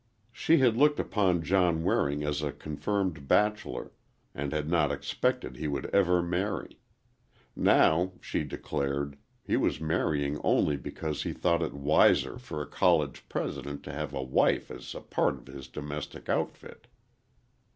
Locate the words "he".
5.57-5.67, 9.45-9.57, 11.21-11.33